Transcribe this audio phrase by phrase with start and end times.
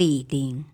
[0.00, 0.64] 李陵。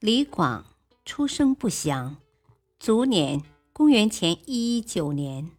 [0.00, 0.66] 李广
[1.04, 2.16] 出生不详，
[2.80, 5.52] 卒年公元前一一九年，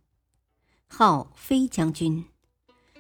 [0.89, 2.25] 号飞将军，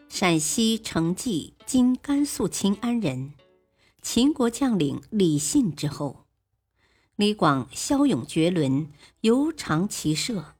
[0.07, 3.33] 陕西成纪（今甘肃秦安）人，
[4.01, 6.23] 秦国将领李信之后。
[7.17, 8.89] 李广骁勇绝伦，
[9.19, 10.55] 尤长骑射。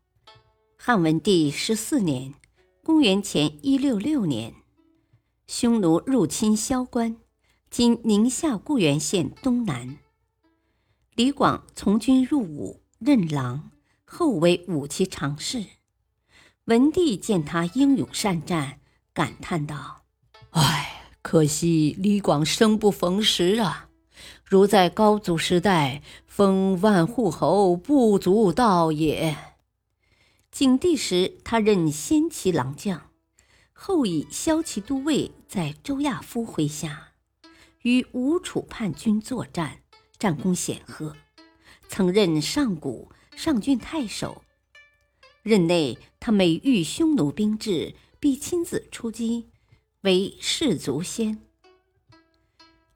[0.76, 2.34] 汉文帝十四年，
[2.84, 4.65] 公元前一六六年。
[5.48, 7.18] 匈奴入侵萧关，
[7.70, 10.00] 今宁夏固原县东南。
[11.14, 13.70] 李广从军入伍，任郎，
[14.06, 15.64] 后为武骑常侍。
[16.64, 18.80] 文帝见他英勇善战，
[19.14, 20.02] 感叹道
[20.50, 23.90] ：“唉，可惜李广生不逢时啊！
[24.44, 29.38] 如在高祖时代，封万户侯，不足道也。”
[30.52, 33.05] 景帝时，他任先骑郎将。
[33.78, 37.12] 后以骁骑都尉在周亚夫麾下，
[37.82, 39.84] 与吴楚叛军作战，
[40.18, 41.16] 战功显赫。
[41.90, 44.44] 曾任上谷上郡太守。
[45.44, 49.50] 任内，他每遇匈奴兵至，必亲自出击，
[50.02, 51.42] 为士卒先。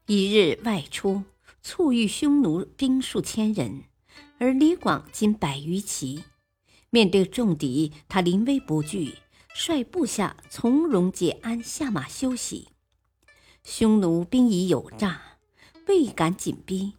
[0.07, 1.23] 一日外出，
[1.61, 3.83] 促遇匈奴兵数千人，
[4.39, 6.23] 而李广仅百余骑。
[6.89, 9.15] 面对重敌，他临危不惧。
[9.53, 12.69] 率部下从容解鞍下马休息，
[13.63, 15.37] 匈奴兵已有诈，
[15.87, 16.93] 未敢紧逼。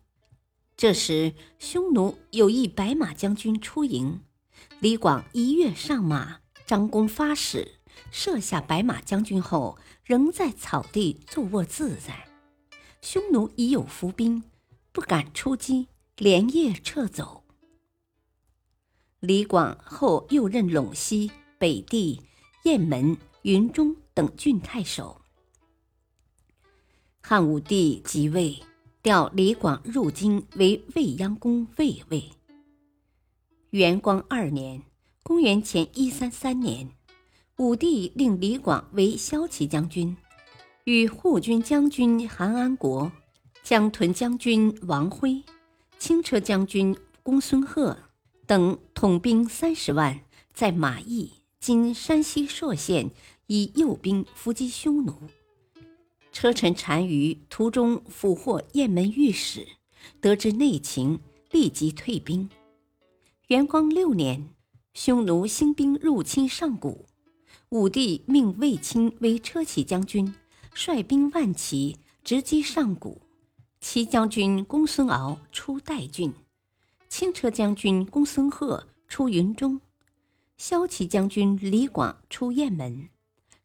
[0.76, 4.22] 这时，匈奴有一白马将军出营，
[4.80, 7.76] 李广一跃上马，张弓发矢，
[8.10, 12.28] 射下白马将军后，仍在草地坐卧自在。
[13.00, 14.42] 匈奴已有伏兵，
[14.92, 17.44] 不敢出击，连夜撤走。
[19.20, 22.22] 李广后又任陇西、北地。
[22.64, 25.22] 雁门、云中等郡太守。
[27.22, 28.62] 汉武帝即位，
[29.02, 32.30] 调李广入京为未央宫卫尉。
[33.70, 34.82] 元光二年
[35.22, 36.90] （公元前一三三年），
[37.56, 40.14] 武帝令李广为骁骑将军，
[40.84, 43.10] 与护军将军韩安国、
[43.62, 45.42] 江屯将军王辉、
[45.98, 47.96] 轻车将军公孙贺
[48.46, 50.20] 等统兵三十万，
[50.52, 51.39] 在马邑。
[51.60, 53.10] 今山西朔县
[53.46, 55.14] 以诱兵伏击匈奴，
[56.32, 59.68] 车臣单于途中俘获雁门御史，
[60.22, 61.20] 得知内情，
[61.50, 62.48] 立即退兵。
[63.48, 64.48] 元光六年，
[64.94, 67.04] 匈奴兴兵入侵上谷，
[67.68, 70.34] 武帝命卫青为车骑将军，
[70.72, 73.20] 率兵万骑直击上谷。
[73.82, 76.32] 骑将军公孙敖出代郡，
[77.10, 79.78] 轻车将军公孙贺出云中。
[80.62, 83.08] 骁骑将军李广出雁门，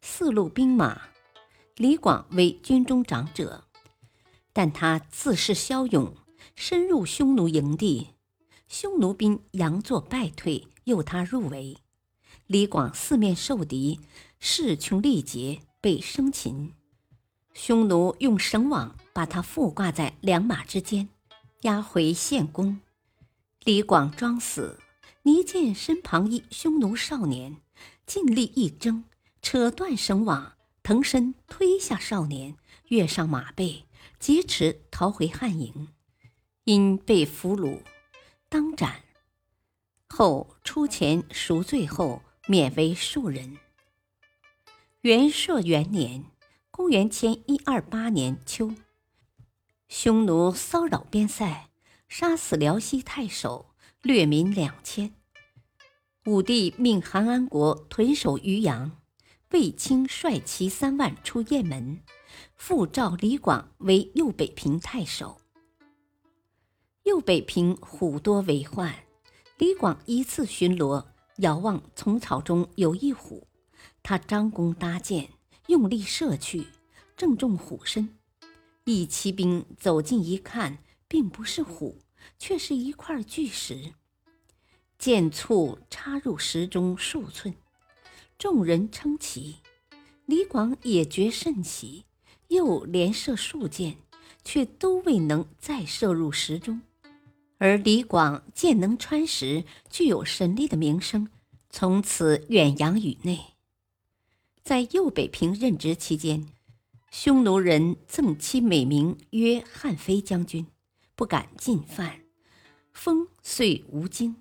[0.01, 1.01] 四路兵马，
[1.75, 3.65] 李广为军中长者，
[4.53, 6.15] 但他自恃骁勇，
[6.55, 8.11] 深入匈奴营地，
[8.69, 11.75] 匈奴兵佯作败退，诱他入围。
[12.47, 13.99] 李广四面受敌，
[14.39, 16.71] 势穷力竭，被生擒。
[17.53, 21.09] 匈奴用绳网把他缚挂在两马之间，
[21.63, 22.79] 押回献公。
[23.65, 24.79] 李广装死。
[25.25, 27.57] 倪见身旁一匈奴少年，
[28.05, 29.05] 尽力一挣，
[29.41, 30.53] 扯断绳网，
[30.83, 32.55] 腾身推下少年，
[32.89, 33.85] 跃上马背，
[34.19, 35.87] 劫持逃回汉营。
[36.65, 37.81] 因被俘虏，
[38.49, 39.01] 当斩。
[40.09, 43.57] 后出钱赎罪后，免为庶人。
[45.01, 46.25] 元朔元年
[46.69, 48.75] （公元前一二八年）秋，
[49.87, 51.71] 匈奴骚扰边塞，
[52.07, 53.71] 杀死辽西太守。
[54.05, 55.15] 掠民两千，
[56.27, 59.01] 武帝命韩安国屯守渔阳，
[59.49, 62.03] 卫青率骑三万出雁门，
[62.55, 65.41] 复召李广为右北平太守。
[67.01, 68.93] 右北平虎多为患，
[69.57, 71.03] 李广一次巡逻，
[71.37, 73.47] 遥望丛草中有一虎，
[74.03, 75.31] 他张弓搭箭，
[75.65, 76.67] 用力射去，
[77.17, 78.07] 正中虎身。
[78.83, 82.04] 一骑兵走近一看，并不是虎。
[82.37, 83.93] 却是一块巨石，
[84.97, 87.55] 箭簇插入石中数寸，
[88.37, 89.57] 众人称奇。
[90.25, 92.05] 李广也觉甚奇，
[92.47, 93.97] 又连射数箭，
[94.43, 96.81] 却都未能再射入石中。
[97.57, 101.29] 而李广箭能穿石，具有神力的名声，
[101.69, 103.53] 从此远扬宇内。
[104.63, 106.47] 在右北平任职期间，
[107.11, 110.65] 匈奴人赠其美名曰汉妃将军，
[111.15, 112.21] 不敢进犯，
[112.91, 114.35] 封遂无京。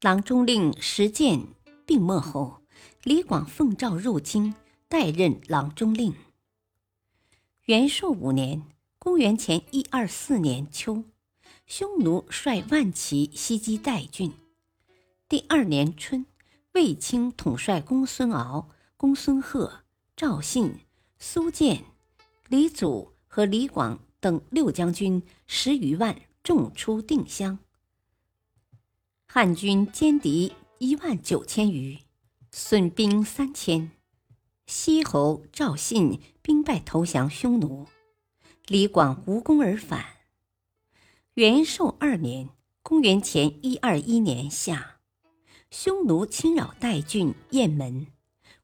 [0.00, 1.46] 郎中令石建
[1.86, 2.62] 病没后，
[3.02, 4.54] 李广奉诏入京，
[4.88, 6.14] 代任郎中令。
[7.64, 8.62] 元朔五年
[8.98, 11.04] （公元前一二四年）秋。
[11.66, 14.32] 匈奴率万骑袭击代郡。
[15.28, 16.24] 第二年春，
[16.74, 19.80] 卫青统帅公孙敖、公孙贺、
[20.14, 20.80] 赵信、
[21.18, 21.84] 苏建、
[22.48, 27.58] 李祖和李广等六将军十余万，众出定襄。
[29.26, 31.98] 汉军歼敌一万九千余，
[32.50, 33.90] 损兵三千。
[34.66, 37.86] 西侯赵信兵败投降匈奴，
[38.66, 40.04] 李广无功而返。
[41.34, 42.48] 元寿二年
[42.82, 44.96] （公元前一二一年夏），
[45.70, 48.06] 匈奴侵扰代郡雁门，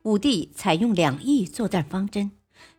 [0.03, 2.33] 武帝采用两翼作战方针，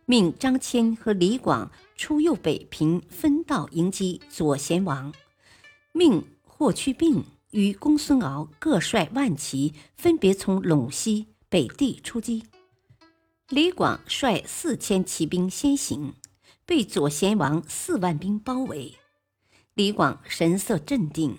[0.04, 5.12] 命张骞和李广出右北平分道迎击左贤王，
[5.92, 12.44] 命霍去病与公孙敖各率万骑分别从陇西、北地出击。
[13.48, 16.14] 李广率四千骑兵先行，
[16.66, 18.94] 被左贤王四万兵包围。
[19.74, 21.38] 李广神色镇定，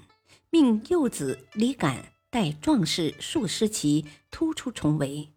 [0.50, 5.30] 命幼子李敢带壮士数十骑突出重围，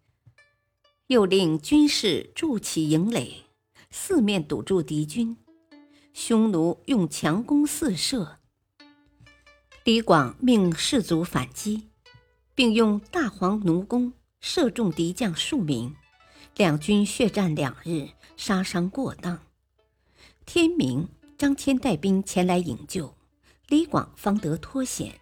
[1.07, 3.45] 又令军士筑起营垒，
[3.91, 5.37] 四面堵住敌军。
[6.13, 8.39] 匈奴用强弓四射，
[9.83, 11.89] 李广命士卒反击，
[12.55, 15.95] 并用大黄弩弓射中敌将数名，
[16.55, 19.39] 两军血战两日，杀伤过当。
[20.45, 21.07] 天明。
[21.37, 23.15] 张骞带兵前来营救，
[23.69, 25.21] 李广方得脱险。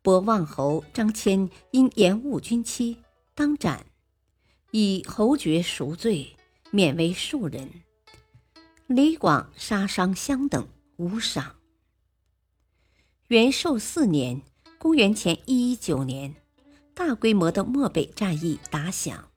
[0.00, 2.98] 博望侯张骞因延误军期，
[3.34, 3.84] 当斩，
[4.70, 6.33] 以侯爵赎罪，
[6.74, 7.70] 免为庶人。
[8.88, 10.66] 李广杀伤相等，
[10.96, 11.54] 无赏。
[13.28, 14.42] 元寿四年
[14.76, 16.34] （公元前一一九年），
[16.92, 19.30] 大规模的漠北战役打响，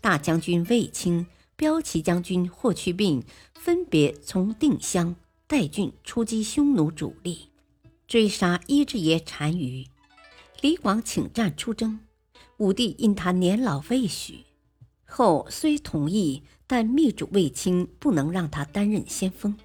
[0.00, 1.26] 大将军卫青、
[1.56, 5.16] 骠骑将军霍去病分别从定襄。
[5.48, 7.48] 代郡出击匈奴主力，
[8.06, 9.88] 追杀伊稚爷单于。
[10.60, 11.98] 李广请战出征，
[12.58, 14.44] 武帝因他年老未许，
[15.06, 19.58] 后虽同意，但密嘱卫青不能让他担任先锋。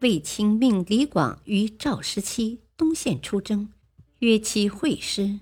[0.00, 3.72] 卫青命李广与赵师期东线出征，
[4.20, 5.40] 约期会师。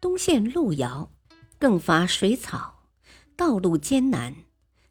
[0.00, 1.10] 东线路遥，
[1.58, 2.84] 更乏水草，
[3.34, 4.34] 道路艰难，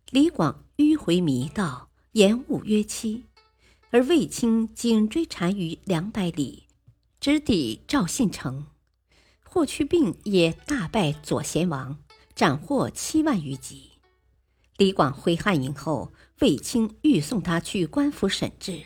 [0.10, 3.26] 李广迂回迷道，延误约期。
[3.92, 6.64] 而卫青紧追单于两百里，
[7.20, 8.66] 直抵赵信城。
[9.44, 12.00] 霍去病也大败左贤王，
[12.34, 13.93] 斩获七万余级。
[14.78, 18.82] 李广回汉营后，卫青欲送他去官府审治。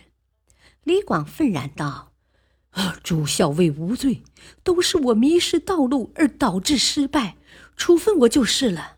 [0.83, 2.11] 李广愤然道
[2.71, 4.21] ：“啊，主校尉无罪，
[4.63, 7.37] 都是我迷失道路而导致失败，
[7.75, 8.97] 处分我就是了。”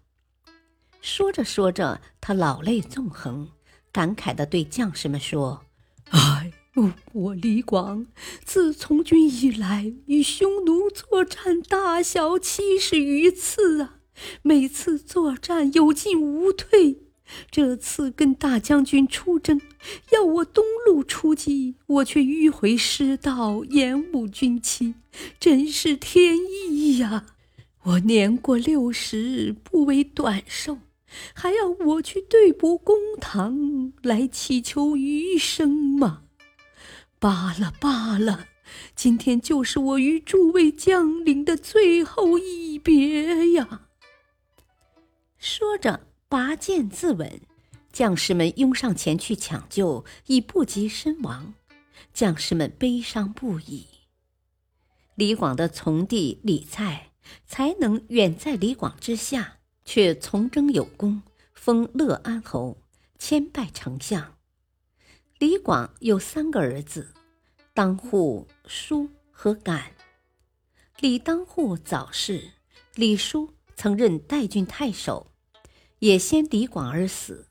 [1.02, 3.52] 说着说着，他老泪纵横，
[3.92, 5.64] 感慨地对将士们说。
[6.10, 6.52] 哎，
[7.14, 8.08] 我李广
[8.44, 13.99] 自从军以来，与匈奴作战大小七十余次啊，
[14.42, 17.04] 每次作战有进无退。
[17.52, 19.62] 这次跟大将军出征，
[20.12, 24.96] 要我东路出击，我却迂回失道，延误军期，
[25.40, 27.28] 真是天意呀！
[27.84, 30.80] 我年过六十，不为短寿。
[31.34, 36.24] 还要我去对簿公堂来祈求余生吗？
[37.20, 38.48] 罢了罢了，
[38.96, 43.88] 今天就是我与诸位将领的最后一别呀！
[45.40, 47.40] 说着，拔剑自刎。
[47.92, 51.56] 将士们拥上前去抢救，已不及身亡。
[52.14, 53.88] 将士们悲伤不已。
[55.16, 57.12] 李广的从弟李蔡
[57.48, 59.56] 才能远在李广之下。
[59.86, 62.78] 却从征有功，封乐安侯，
[63.18, 64.38] 迁拜丞相。
[65.40, 67.16] 李广有三个儿子，
[67.74, 69.94] 当户、叔和敢。
[71.00, 72.52] 李当户早逝，
[72.94, 75.32] 李叔曾任代郡太守，
[76.00, 77.48] 也先李广而死。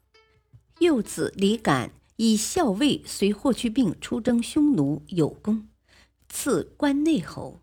[0.79, 5.71] 幼子李敢以校尉随霍去病出征匈奴有功，
[6.29, 7.63] 赐关内侯，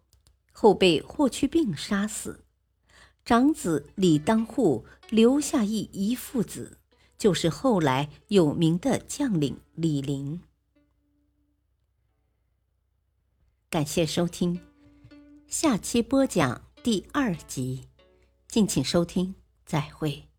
[0.52, 2.44] 后被霍去病杀死。
[3.24, 6.80] 长子李当户留下一遗父子，
[7.20, 10.42] 就是后来有名的将领李陵。
[13.70, 14.60] 感谢收听，
[15.48, 17.90] 下期播讲第二集，
[18.56, 19.36] 敬请收听，
[19.66, 20.30] 再会。